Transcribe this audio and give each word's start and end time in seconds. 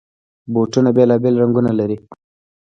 بوټونه 0.53 0.89
بېلابېل 0.97 1.35
رنګونه 1.41 1.71
لري. 1.79 1.97